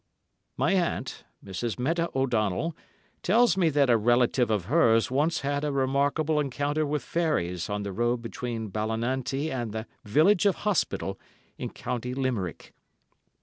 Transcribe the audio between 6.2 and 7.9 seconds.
encounter with fairies on